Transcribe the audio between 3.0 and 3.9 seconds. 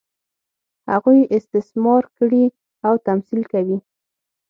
تمثیل کوي.